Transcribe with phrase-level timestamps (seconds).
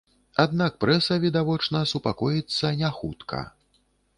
[0.43, 3.45] Аднак прэса, відавочна, супакоіцца не хутка.